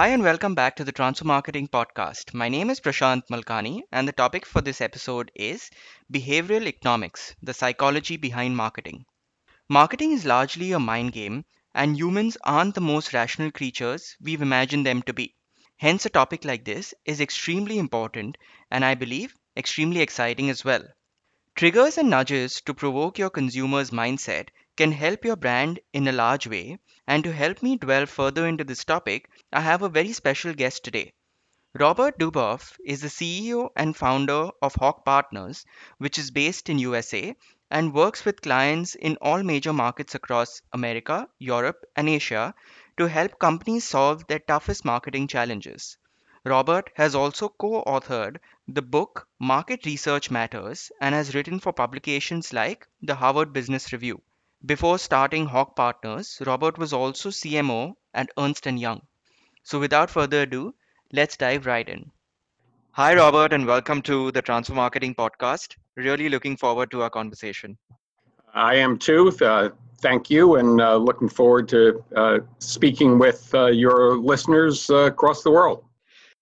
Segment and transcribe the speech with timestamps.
[0.00, 2.32] Hi, and welcome back to the Transfer Marketing Podcast.
[2.32, 5.68] My name is Prashant Malkani, and the topic for this episode is
[6.10, 9.04] Behavioral Economics, the psychology behind marketing.
[9.68, 11.44] Marketing is largely a mind game,
[11.74, 15.36] and humans aren't the most rational creatures we've imagined them to be.
[15.76, 18.38] Hence, a topic like this is extremely important
[18.70, 20.82] and I believe extremely exciting as well.
[21.56, 24.48] Triggers and nudges to provoke your consumer's mindset
[24.80, 26.78] can help your brand in a large way.
[27.06, 30.84] And to help me dwell further into this topic, I have a very special guest
[30.84, 31.12] today.
[31.74, 35.66] Robert Duboff is the CEO and founder of Hawk Partners,
[35.98, 37.36] which is based in USA
[37.70, 42.54] and works with clients in all major markets across America, Europe, and Asia
[42.96, 45.98] to help companies solve their toughest marketing challenges.
[46.42, 52.54] Robert has also co authored the book Market Research Matters and has written for publications
[52.54, 54.22] like the Harvard Business Review.
[54.66, 59.00] Before starting Hawk Partners, Robert was also CMO at Ernst & Young.
[59.62, 60.74] So without further ado,
[61.14, 62.10] let's dive right in.
[62.90, 65.76] Hi, Robert, and welcome to the Transfer Marketing Podcast.
[65.96, 67.78] Really looking forward to our conversation.
[68.52, 69.32] I am too.
[69.40, 69.70] Uh,
[70.02, 75.42] thank you, and uh, looking forward to uh, speaking with uh, your listeners uh, across
[75.42, 75.84] the world.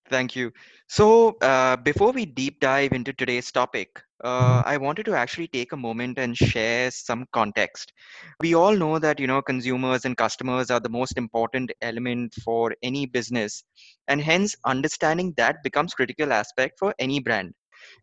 [0.08, 0.52] Thank you.
[0.88, 5.72] So, uh, before we deep dive into today's topic, uh, I wanted to actually take
[5.72, 7.92] a moment and share some context.
[8.40, 12.74] We all know that you know consumers and customers are the most important element for
[12.82, 13.62] any business,
[14.08, 17.54] and hence understanding that becomes critical aspect for any brand.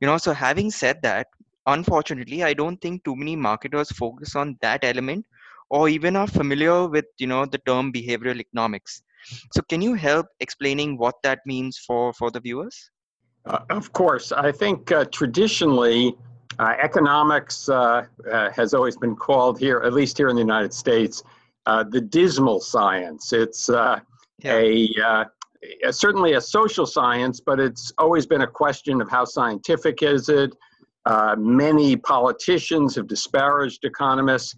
[0.01, 1.27] You know, so having said that,
[1.65, 5.25] unfortunately, I don't think too many marketers focus on that element
[5.69, 9.01] or even are familiar with you know the term behavioral economics
[9.53, 12.91] so can you help explaining what that means for for the viewers?
[13.45, 16.15] Uh, of course, I think uh, traditionally
[16.57, 20.73] uh, economics uh, uh, has always been called here, at least here in the United
[20.73, 21.21] States,
[21.65, 23.33] uh, the dismal science.
[23.33, 23.99] It's yeah.
[24.43, 24.89] a,
[25.83, 30.29] a certainly a social science, but it's always been a question of how scientific is
[30.29, 30.55] it.
[31.37, 34.55] many politicians have disparaged economists,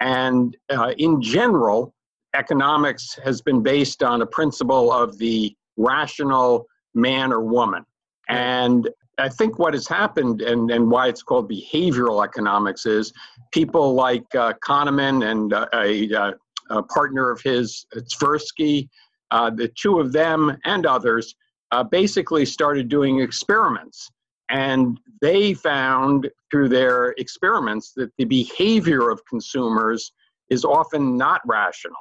[0.00, 0.56] and
[0.98, 1.94] in general,
[2.34, 7.84] economics has been based on a principle of the rational man or woman.
[8.30, 13.12] And I think what has happened and, and why it's called behavioral economics is
[13.52, 16.32] people like uh, Kahneman and uh, a, uh,
[16.70, 18.88] a, partner of his, Tversky,
[19.32, 21.34] uh, the two of them and others
[21.72, 24.10] uh, basically started doing experiments.
[24.48, 30.12] And they found through their experiments that the behavior of consumers
[30.48, 31.96] is often not rational.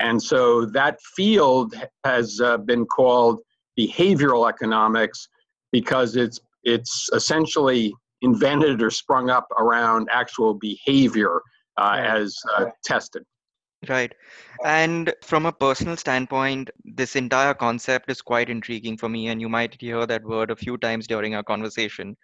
[0.00, 3.40] And so that field has uh, been called
[3.78, 5.28] behavioral economics
[5.72, 11.40] because it's it's essentially invented or sprung up around actual behavior
[11.76, 13.24] uh, as uh, tested.
[13.88, 14.14] Right.
[14.64, 19.48] And from a personal standpoint, this entire concept is quite intriguing for me, and you
[19.48, 22.16] might hear that word a few times during our conversation.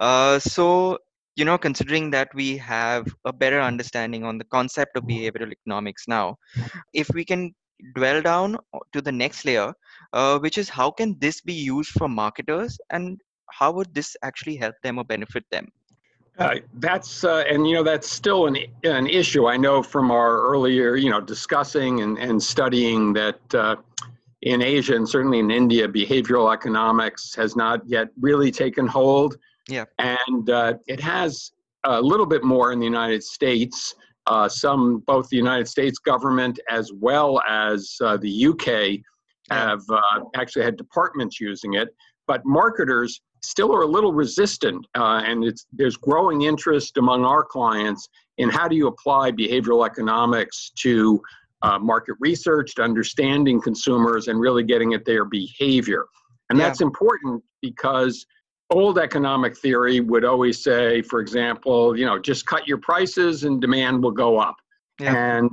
[0.00, 0.98] Uh, so,
[1.36, 6.04] you know, considering that we have a better understanding on the concept of behavioral economics
[6.08, 6.36] now,
[6.94, 7.54] if we can
[7.94, 8.56] dwell down
[8.94, 9.74] to the next layer,
[10.12, 14.56] uh, which is how can this be used for marketers and how would this actually
[14.56, 15.68] help them or benefit them?
[16.38, 19.46] Uh, that's uh, and you know that's still an an issue.
[19.46, 23.76] I know from our earlier you know discussing and, and studying that uh,
[24.42, 29.36] in Asia and certainly in India, behavioral economics has not yet really taken hold.
[29.68, 29.84] Yeah.
[29.98, 31.52] And uh, it has
[31.84, 33.94] a little bit more in the United States.
[34.26, 39.00] Uh, some, both the United States government as well as uh, the UK
[39.52, 41.88] have uh, actually had departments using it.
[42.26, 47.44] But marketers still are a little resistant, uh, and it's, there's growing interest among our
[47.44, 48.08] clients
[48.38, 51.20] in how do you apply behavioral economics to
[51.62, 56.06] uh, market research, to understanding consumers, and really getting at their behavior.
[56.50, 56.66] And yeah.
[56.66, 58.26] that's important because
[58.70, 63.60] old economic theory would always say, for example, you know, just cut your prices and
[63.60, 64.56] demand will go up.
[65.00, 65.36] Yeah.
[65.36, 65.50] And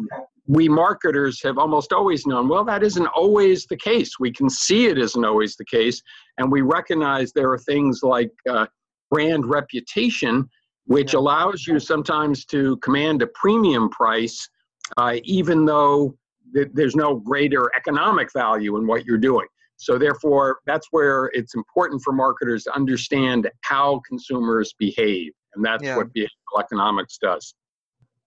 [0.49, 4.19] we marketers have almost always known, well, that isn't always the case.
[4.19, 6.01] We can see it isn't always the case.
[6.39, 8.65] And we recognize there are things like uh,
[9.11, 10.49] brand reputation,
[10.85, 11.19] which yeah.
[11.19, 14.49] allows you sometimes to command a premium price,
[14.97, 16.17] uh, even though
[16.55, 19.45] th- there's no greater economic value in what you're doing.
[19.77, 25.83] So therefore, that's where it's important for marketers to understand how consumers behave, and that's
[25.83, 25.95] yeah.
[25.95, 27.53] what behavioral economics does.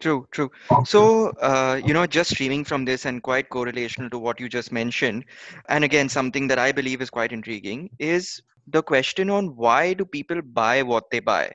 [0.02, 0.50] True, true.
[0.84, 4.72] So, uh, you know, just streaming from this and quite correlational to what you just
[4.72, 5.24] mentioned,
[5.68, 10.04] and again, something that I believe is quite intriguing is the question on why do
[10.04, 11.52] people buy what they buy?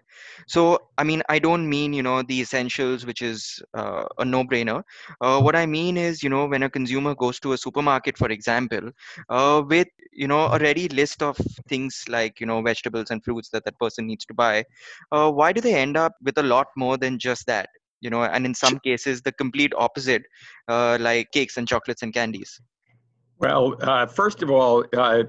[0.48, 4.44] So i mean i don't mean you know the essentials which is uh, a no
[4.44, 4.84] brainer
[5.22, 8.30] uh, what i mean is you know when a consumer goes to a supermarket for
[8.30, 8.92] example
[9.30, 11.38] uh, with you know a ready list of
[11.70, 14.64] things like you know vegetables and fruits that that person needs to buy
[15.12, 17.70] uh, why do they end up with a lot more than just that
[18.02, 20.24] you know and in some cases the complete opposite
[20.68, 22.62] uh, like cakes and chocolates and candies
[23.40, 25.24] well, uh, first of all, uh,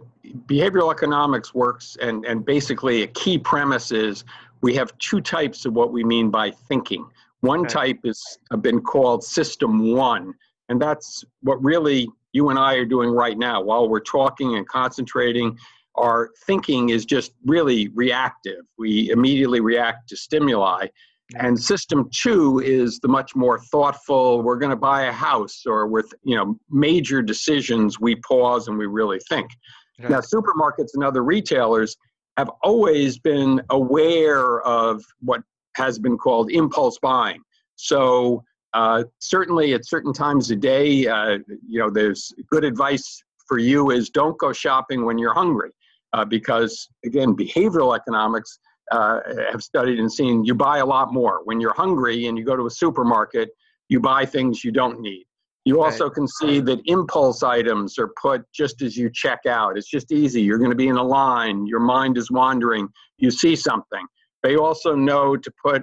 [0.46, 4.24] behavioral economics works, and, and basically a key premise is
[4.62, 7.06] we have two types of what we mean by thinking.
[7.40, 7.68] One okay.
[7.68, 10.34] type has been called System One,
[10.68, 13.60] and that's what really you and I are doing right now.
[13.60, 15.58] While we're talking and concentrating,
[15.94, 18.64] our thinking is just really reactive.
[18.78, 20.86] We immediately react to stimuli.
[21.36, 25.86] And system two is the much more thoughtful, we're going to buy a house or
[25.86, 29.50] with, you know, major decisions, we pause and we really think.
[29.98, 30.10] Right.
[30.10, 31.96] Now, supermarkets and other retailers
[32.38, 35.42] have always been aware of what
[35.74, 37.42] has been called impulse buying.
[37.76, 38.42] So,
[38.72, 43.90] uh, certainly at certain times of day, uh, you know, there's good advice for you
[43.90, 45.70] is don't go shopping when you're hungry.
[46.12, 48.58] Uh, because again, behavioral economics
[48.90, 49.20] uh,
[49.50, 51.40] have studied and seen you buy a lot more.
[51.44, 53.50] When you're hungry and you go to a supermarket,
[53.88, 55.24] you buy things you don't need.
[55.64, 56.14] You also right.
[56.14, 59.76] can see that impulse items are put just as you check out.
[59.76, 60.40] It's just easy.
[60.40, 62.88] You're going to be in a line, your mind is wandering,
[63.18, 64.06] you see something.
[64.42, 65.82] They also know to put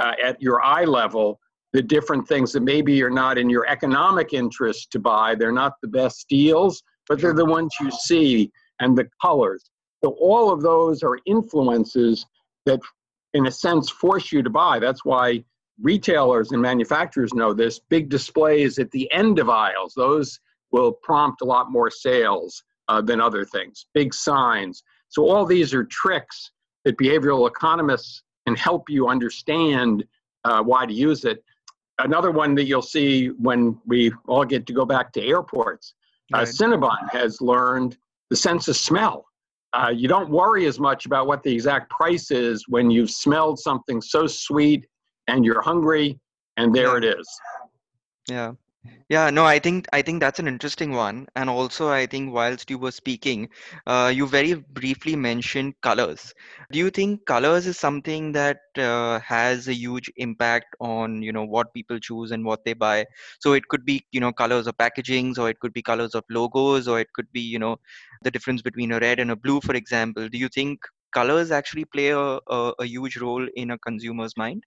[0.00, 1.38] uh, at your eye level
[1.72, 5.36] the different things that maybe are not in your economic interest to buy.
[5.36, 8.50] They're not the best deals, but they're the ones you see
[8.80, 9.70] and the colors.
[10.02, 12.26] So all of those are influences
[12.66, 12.80] that,
[13.34, 14.78] in a sense, force you to buy.
[14.78, 15.44] That's why
[15.80, 17.78] retailers and manufacturers know this.
[17.78, 20.40] Big displays at the end of aisles, those
[20.72, 23.86] will prompt a lot more sales uh, than other things.
[23.94, 24.82] Big signs.
[25.08, 26.50] So, all these are tricks
[26.84, 30.04] that behavioral economists can help you understand
[30.44, 31.44] uh, why to use it.
[31.98, 35.94] Another one that you'll see when we all get to go back to airports,
[36.32, 36.48] uh, right.
[36.48, 37.98] uh, Cinnabon has learned
[38.30, 39.26] the sense of smell
[39.72, 43.58] uh, you don't worry as much about what the exact price is when you've smelled
[43.58, 44.86] something so sweet
[45.28, 46.18] and you're hungry
[46.56, 47.28] and there it is.
[48.28, 48.52] Yeah
[49.10, 51.26] yeah, no, I think I think that's an interesting one.
[51.36, 53.48] And also, I think whilst you were speaking,
[53.86, 56.32] uh, you very briefly mentioned colors.
[56.72, 61.44] Do you think colors is something that uh, has a huge impact on, you know,
[61.44, 63.04] what people choose and what they buy?
[63.40, 66.24] So it could be, you know, colors of packagings, or it could be colors of
[66.30, 67.76] logos, or it could be, you know,
[68.22, 70.28] the difference between a red and a blue, for example.
[70.28, 70.80] Do you think
[71.12, 72.18] colors actually play a,
[72.48, 74.64] a, a huge role in a consumer's mind?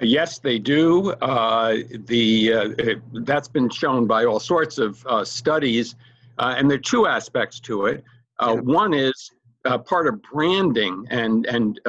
[0.00, 1.12] Yes, they do.
[1.22, 1.76] Uh,
[2.06, 5.94] the uh, it, that's been shown by all sorts of uh, studies,
[6.38, 8.04] uh, and there are two aspects to it.
[8.38, 8.60] Uh, yeah.
[8.60, 9.30] One is
[9.64, 11.80] uh, part of branding, and and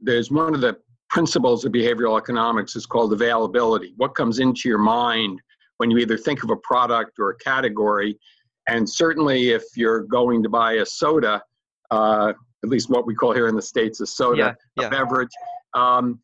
[0.00, 0.78] there's one of the
[1.10, 3.92] principles of behavioral economics is called availability.
[3.96, 5.40] What comes into your mind
[5.78, 8.16] when you either think of a product or a category,
[8.68, 11.42] and certainly if you're going to buy a soda,
[11.90, 14.86] at least what we call here in the states a soda, yeah, yeah.
[14.86, 15.32] a beverage.
[15.74, 16.20] Um,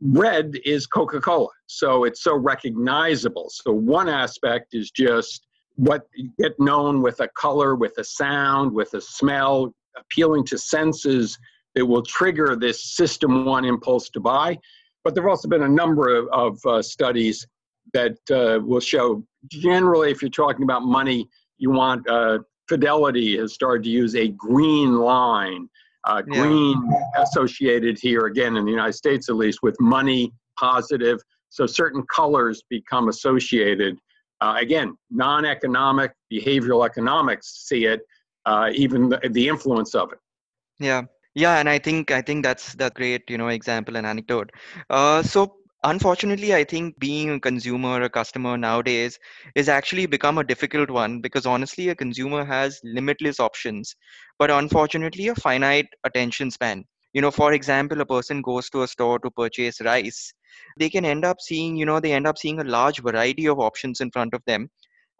[0.00, 1.48] red is Coca Cola.
[1.66, 3.50] So it's so recognizable.
[3.50, 5.46] So one aspect is just
[5.76, 6.06] what
[6.38, 11.38] get known with a color, with a sound, with a smell, appealing to senses
[11.74, 14.58] that will trigger this system one impulse to buy.
[15.04, 17.46] But there have also been a number of, of uh, studies
[17.92, 21.28] that uh, will show generally, if you're talking about money,
[21.58, 25.68] you want uh, Fidelity has started to use a green line
[26.06, 27.22] uh, green yeah.
[27.22, 31.20] associated here again in the United States at least with money positive.
[31.48, 33.98] So certain colors become associated.
[34.40, 38.00] Uh, again, non-economic behavioral economics see it,
[38.44, 40.18] uh, even the, the influence of it.
[40.78, 41.02] Yeah,
[41.34, 44.50] yeah, and I think I think that's that great you know example and anecdote.
[44.90, 45.56] Uh, so
[45.88, 49.18] unfortunately i think being a consumer a customer nowadays
[49.54, 53.94] is actually become a difficult one because honestly a consumer has limitless options
[54.38, 56.84] but unfortunately a finite attention span.
[57.12, 60.34] You know for example a person goes to a store to purchase rice
[60.78, 63.60] they can end up seeing you know they end up seeing a large variety of
[63.60, 64.68] options in front of them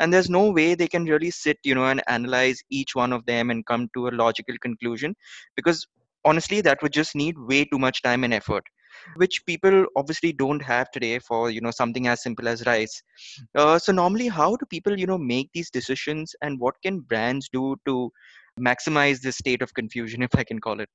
[0.00, 3.24] and there's no way they can really sit you know and analyze each one of
[3.26, 5.14] them and come to a logical conclusion
[5.54, 5.86] because
[6.24, 8.64] honestly that would just need way too much time and effort
[9.16, 13.02] which people obviously don't have today for you know something as simple as rice
[13.54, 17.48] uh, so normally how do people you know make these decisions and what can brands
[17.52, 18.10] do to
[18.60, 20.88] maximize this state of confusion if i can call it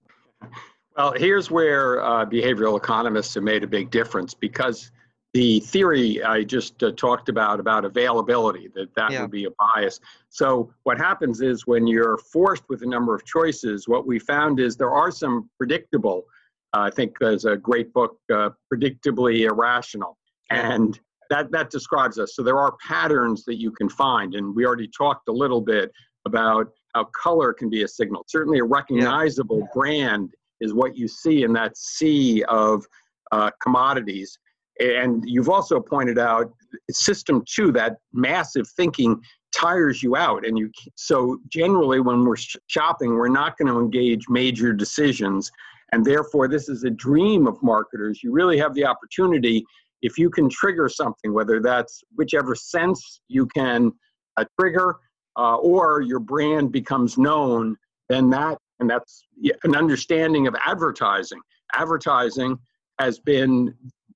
[0.98, 4.92] well here's where uh, behavioral economists have made a big difference because
[5.34, 9.22] the theory I just uh, talked about about availability that that yeah.
[9.22, 10.00] would be a bias.
[10.30, 14.60] So what happens is when you're forced with a number of choices, what we found
[14.60, 16.26] is there are some predictable.
[16.74, 20.18] I think there's a great book, uh, predictably irrational,
[20.50, 21.00] and
[21.30, 22.36] that that describes us.
[22.36, 25.92] So there are patterns that you can find, and we already talked a little bit
[26.26, 28.24] about how color can be a signal.
[28.28, 29.74] Certainly, a recognizable yeah.
[29.74, 32.86] brand is what you see in that sea of
[33.32, 34.38] uh, commodities
[34.82, 36.52] and you've also pointed out
[36.90, 39.22] system two, that massive thinking
[39.54, 40.46] tires you out.
[40.46, 42.38] And you so generally when we're
[42.68, 45.52] shopping, we're not going to engage major decisions.
[45.92, 48.24] And therefore, this is a dream of marketers.
[48.24, 49.66] You really have the opportunity
[50.02, 53.92] if you can trigger something, whether that's whichever sense you can
[54.38, 54.96] uh, trigger,
[55.38, 57.78] uh, or your brand becomes known,
[58.10, 59.26] then that and that's
[59.64, 61.40] an understanding of advertising.
[61.74, 62.58] Advertising
[63.00, 63.74] has been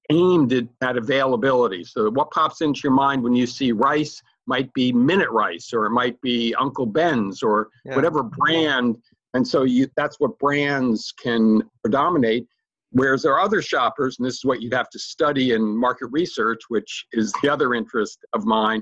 [0.10, 1.84] aimed at, at availability.
[1.84, 5.86] So what pops into your mind when you see rice might be Minute Rice or
[5.86, 7.96] it might be Uncle Ben's or yeah.
[7.96, 8.98] whatever brand.
[9.36, 12.48] And so you, that's what brands can predominate.
[12.92, 16.08] Whereas there are other shoppers, and this is what you'd have to study in market
[16.08, 18.82] research, which is the other interest of mine.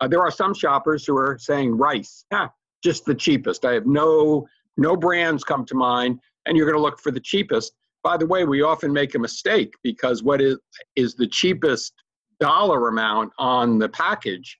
[0.00, 2.50] Uh, there are some shoppers who are saying rice, ah,
[2.82, 3.66] just the cheapest.
[3.66, 4.46] I have no
[4.78, 7.74] no brands come to mind, and you're going to look for the cheapest.
[8.02, 10.56] By the way, we often make a mistake because what is,
[10.96, 11.92] is the cheapest
[12.38, 14.56] dollar amount on the package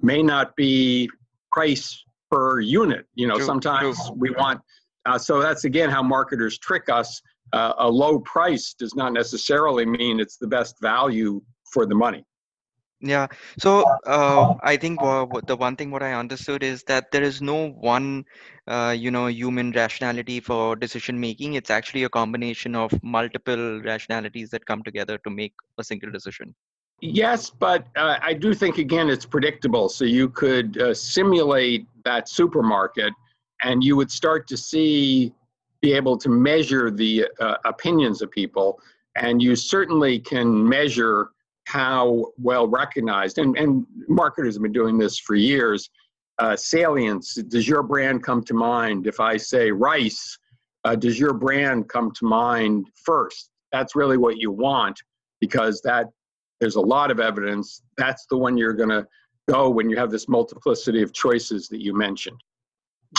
[0.00, 1.10] may not be
[1.50, 3.06] price per unit.
[3.16, 4.60] You know, sometimes we want,
[5.06, 7.20] uh, so that's again how marketers trick us.
[7.52, 11.40] Uh, a low price does not necessarily mean it's the best value
[11.72, 12.24] for the money.
[13.00, 13.26] Yeah.
[13.58, 17.42] So uh, I think uh, the one thing what I understood is that there is
[17.42, 18.24] no one,
[18.66, 21.52] uh, you know, human rationality for decision making.
[21.54, 26.54] It's actually a combination of multiple rationalities that come together to make a single decision.
[27.00, 29.90] Yes, but uh, I do think again it's predictable.
[29.90, 33.12] So you could uh, simulate that supermarket,
[33.62, 35.32] and you would start to see,
[35.80, 38.80] be able to measure the uh, opinions of people,
[39.16, 41.30] and you certainly can measure
[41.66, 45.90] how well recognized, and, and marketers have been doing this for years,
[46.38, 47.34] uh, salience.
[47.34, 49.06] Does your brand come to mind?
[49.06, 50.38] If I say rice,
[50.84, 53.50] uh, does your brand come to mind first?
[53.72, 55.00] That's really what you want
[55.40, 56.06] because that
[56.60, 57.82] there's a lot of evidence.
[57.96, 59.06] That's the one you're going to
[59.48, 62.40] go when you have this multiplicity of choices that you mentioned.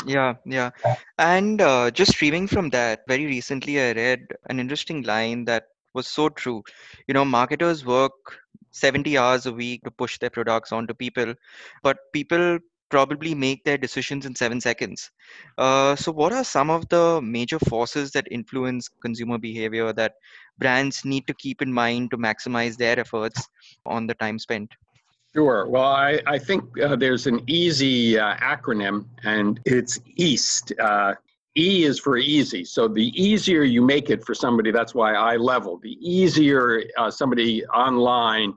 [0.04, 0.72] Yeah, yeah.
[1.18, 6.08] And uh, just streaming from that, very recently I read an interesting line that was
[6.08, 6.64] so true.
[7.08, 8.12] You know, marketers work
[8.72, 11.34] 70 hours a week to push their products onto people,
[11.84, 12.60] but people
[12.90, 15.10] probably make their decisions in seven seconds.
[15.58, 20.14] Uh, so, what are some of the major forces that influence consumer behavior that
[20.58, 23.48] brands need to keep in mind to maximize their efforts
[23.86, 24.72] on the time spent?
[25.36, 25.68] Sure.
[25.68, 30.72] Well, I, I think uh, there's an easy uh, acronym, and it's EAST.
[30.80, 31.16] Uh,
[31.58, 32.64] E is for easy.
[32.64, 35.78] So the easier you make it for somebody, that's why I level.
[35.84, 38.54] The easier uh, somebody online,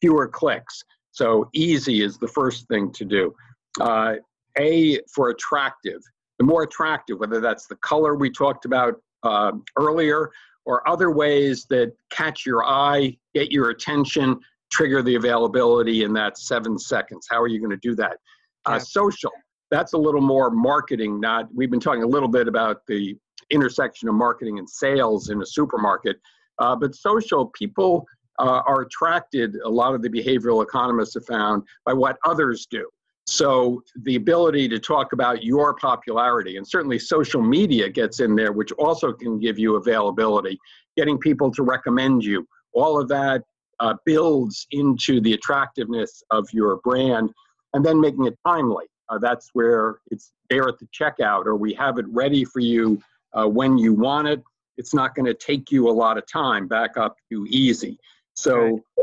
[0.00, 0.82] fewer clicks.
[1.12, 3.32] So easy is the first thing to do.
[3.80, 4.14] Uh,
[4.58, 6.00] a for attractive.
[6.40, 10.32] The more attractive, whether that's the color we talked about uh, earlier
[10.64, 16.38] or other ways that catch your eye, get your attention, trigger the availability in that
[16.38, 17.26] seven seconds.
[17.30, 18.18] How are you going to do that?
[18.64, 19.30] Uh, social
[19.70, 23.16] that's a little more marketing not we've been talking a little bit about the
[23.50, 26.16] intersection of marketing and sales in a supermarket
[26.58, 28.06] uh, but social people
[28.38, 32.88] uh, are attracted a lot of the behavioral economists have found by what others do
[33.28, 38.52] so the ability to talk about your popularity and certainly social media gets in there
[38.52, 40.58] which also can give you availability
[40.96, 43.42] getting people to recommend you all of that
[43.80, 47.30] uh, builds into the attractiveness of your brand
[47.74, 51.72] and then making it timely uh, that's where it's there at the checkout, or we
[51.74, 53.00] have it ready for you
[53.34, 54.42] uh, when you want it.
[54.76, 56.66] It's not going to take you a lot of time.
[56.68, 57.98] Back up to easy.
[58.34, 58.82] So.
[58.98, 59.02] Uh,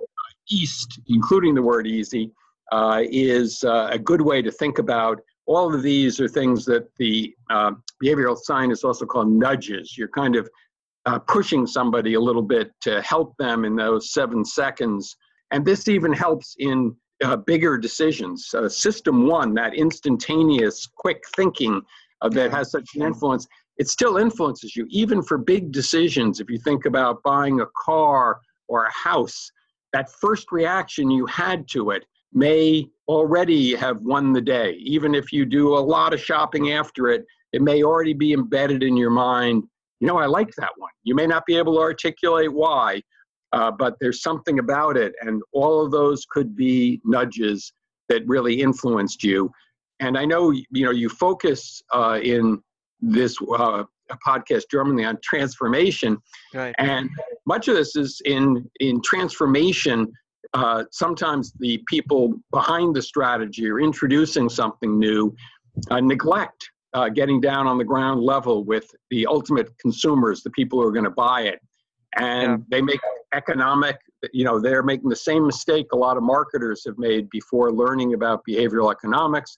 [0.50, 2.30] east, including the word easy,
[2.74, 5.22] uh, is uh, a good way to think about.
[5.46, 9.98] All of these are things that the behavioral scientists also call nudges.
[9.98, 10.50] You're kind of
[11.27, 15.15] pushing somebody a little bit to help them in those seven seconds.
[15.51, 18.50] And this even helps in uh, bigger decisions.
[18.53, 21.81] Uh, system one, that instantaneous, quick thinking
[22.22, 26.39] uh, that has such an influence, it still influences you, even for big decisions.
[26.39, 29.51] If you think about buying a car or a house,
[29.93, 34.72] that first reaction you had to it may already have won the day.
[34.79, 38.81] Even if you do a lot of shopping after it, it may already be embedded
[38.81, 39.63] in your mind.
[40.03, 40.91] You know, I like that one.
[41.03, 43.01] You may not be able to articulate why,
[43.53, 47.72] uh, but there's something about it, and all of those could be nudges
[48.10, 49.50] that really influenced you.
[50.01, 52.62] And I know you know you focus uh, in
[53.00, 53.86] this uh,
[54.27, 56.17] podcast Germany on transformation,
[56.53, 56.75] Right.
[56.79, 57.10] and
[57.45, 60.12] much of this is in in transformation.
[60.53, 65.33] Uh, sometimes the people behind the strategy or introducing something new
[65.91, 70.82] uh, neglect uh, getting down on the ground level with the ultimate consumers, the people
[70.82, 71.60] who are going to buy it,
[72.18, 72.58] and Yeah.
[72.70, 73.00] they make
[73.34, 73.98] economic.
[74.32, 78.14] You know, they're making the same mistake a lot of marketers have made before learning
[78.14, 79.58] about behavioral economics,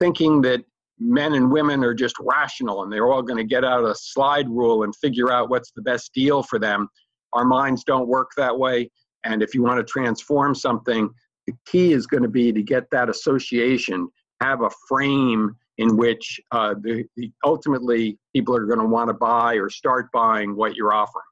[0.00, 0.64] thinking that
[0.98, 4.48] men and women are just rational and they're all going to get out a slide
[4.48, 6.88] rule and figure out what's the best deal for them.
[7.34, 8.90] Our minds don't work that way.
[9.24, 11.10] And if you want to transform something,
[11.46, 14.08] the key is going to be to get that association,
[14.40, 19.14] have a frame in which uh, the, the ultimately people are going to want to
[19.14, 21.24] buy or start buying what you're offering.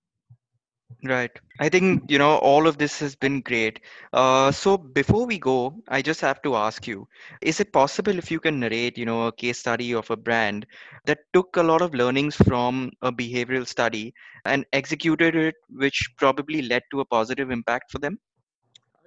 [1.02, 1.30] Right.
[1.60, 3.80] I think, you know, all of this has been great.
[4.12, 7.06] Uh, so before we go, I just have to ask you,
[7.42, 10.66] is it possible if you can narrate, you know, a case study of a brand
[11.04, 14.14] that took a lot of learnings from a behavioral study
[14.46, 18.18] and executed it, which probably led to a positive impact for them?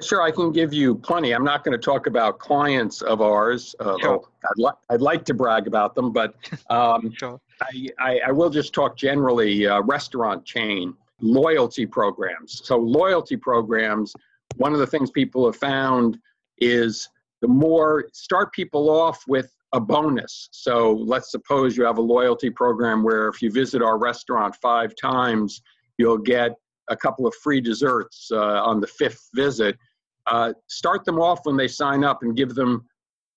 [0.02, 1.32] Sure, I can give you plenty.
[1.32, 4.24] I'm not going to talk about clients of ours, although Sure.
[4.44, 6.36] I'd, li- I'd like to brag about them, but
[6.70, 7.40] um, Sure.
[7.62, 12.62] I, I, I will just talk generally uh, restaurant chain loyalty programs.
[12.64, 14.14] So, loyalty programs,
[14.58, 16.20] one of the things people have found
[16.60, 17.10] is
[17.42, 20.48] the more start people off with a bonus.
[20.52, 24.94] So, let's suppose you have a loyalty program where if you visit our restaurant five
[24.96, 25.62] times,
[25.98, 26.52] you'll get
[26.90, 29.78] a couple of free desserts uh, on the fifth visit.
[30.26, 32.86] Uh, start them off when they sign up and give them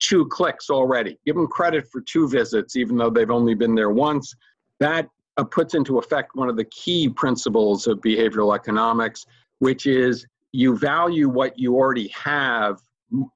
[0.00, 1.18] two clicks already.
[1.24, 4.34] Give them credit for two visits, even though they've only been there once.
[4.80, 9.26] That uh, puts into effect one of the key principles of behavioral economics,
[9.58, 12.80] which is you value what you already have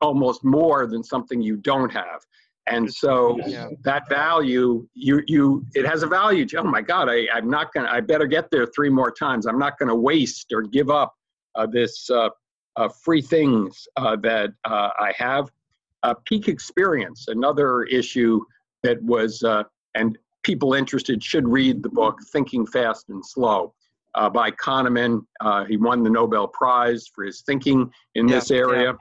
[0.00, 2.24] almost more than something you don't have.
[2.66, 3.68] And so Yeah.
[3.82, 6.46] that value, you you it has a value.
[6.46, 7.88] to, Oh my God, I, I'm not gonna.
[7.90, 9.46] I better get there three more times.
[9.46, 11.14] I'm not gonna waste or give up
[11.56, 12.30] uh, this uh,
[12.76, 15.50] uh, free things uh, that uh, I have.
[16.02, 18.38] Uh, peak experience, another issue
[18.82, 19.62] that was, uh,
[19.94, 23.72] and people interested should read the book Thinking Fast and Slow
[24.14, 25.24] uh, by Kahneman.
[25.40, 28.94] Uh, he won the Nobel Prize for his thinking in Yeah, this area.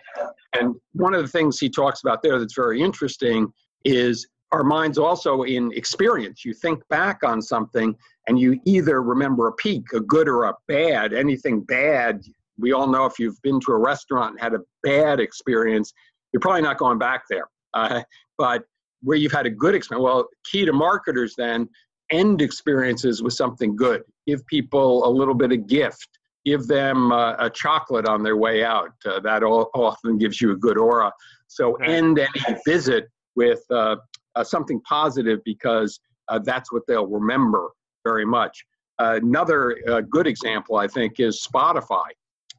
[0.58, 3.52] And one of the things he talks about there that's very interesting
[3.84, 6.46] is our minds also in experience.
[6.46, 7.96] You think back on something
[8.28, 12.22] and you either remember a peak, a good or a bad, anything bad.
[12.58, 15.92] We all know if you've been to a restaurant and had a bad experience,
[16.32, 17.48] you're probably not going back there.
[17.74, 18.04] Uh,
[18.38, 18.64] but
[19.02, 21.68] where you've had a good experience, well, key to marketers then,
[22.12, 24.04] end experiences with something good.
[24.28, 26.08] Give people a little bit of gift.
[26.46, 28.92] Give them uh, a chocolate on their way out.
[29.06, 31.12] Uh, that all, often gives you a good aura.
[31.48, 33.98] So end any visit with uh,
[34.36, 37.70] uh, something positive because uh, that's what they'll remember
[38.04, 38.66] very much.
[39.00, 42.10] another uh, good example, I think, is Spotify.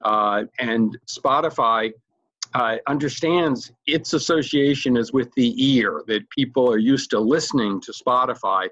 [0.04, 1.92] Uh, and Spotify
[2.54, 7.92] uh, understands its association is with the ear, that people are used to listening to
[7.92, 8.68] Spotify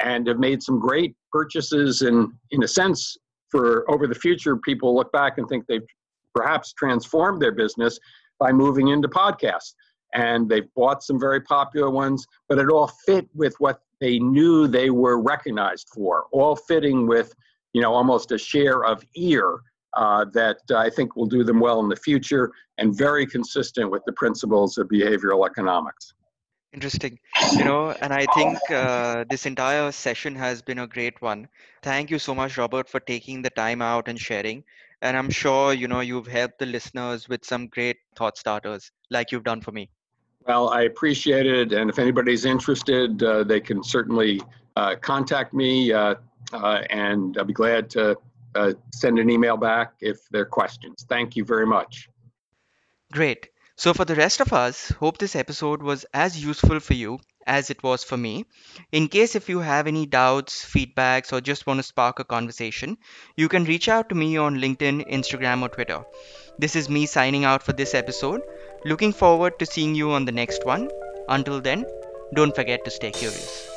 [0.00, 2.02] and have made some great purchases.
[2.02, 3.16] And in a sense,
[3.50, 5.86] for over the future, people look back and think they've
[6.34, 7.98] perhaps transformed their business
[8.38, 9.74] by moving into podcasts.
[10.14, 14.66] And they've bought some very popular ones, but it all fit with what they knew
[14.66, 17.34] they were recognized for, all fitting with,
[17.72, 19.60] you know, almost a share of ear
[19.94, 24.02] uh, that I think will do them well in the future and very consistent with
[24.06, 26.14] the principles of behavioral economics.
[26.72, 27.18] Interesting.
[27.52, 31.48] You know, and I think uh, this entire session has been a great one.
[31.82, 34.62] Thank you so much, Robert, for taking the time out and sharing.
[35.02, 39.32] And I'm sure, you know, you've helped the listeners with some great thought starters like
[39.32, 39.90] you've done for me.
[40.46, 41.72] Well, I appreciate it.
[41.72, 44.40] And if anybody's interested, uh, they can certainly
[44.76, 46.14] uh, contact me uh,
[46.52, 48.16] uh, and I'll be glad to
[48.54, 51.04] uh, send an email back if there are questions.
[51.08, 52.08] Thank you very much.
[53.12, 53.48] Great.
[53.76, 57.70] So, for the rest of us, hope this episode was as useful for you as
[57.70, 58.44] it was for me.
[58.92, 62.98] In case if you have any doubts, feedbacks, or just want to spark a conversation,
[63.36, 66.04] you can reach out to me on LinkedIn, Instagram, or Twitter.
[66.58, 68.42] This is me signing out for this episode.
[68.82, 70.90] Looking forward to seeing you on the next one.
[71.28, 71.84] Until then,
[72.34, 73.69] don't forget to stay curious.